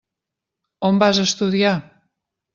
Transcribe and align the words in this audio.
On 0.89 0.95
vas 1.03 1.17
estudiar? 1.27 1.77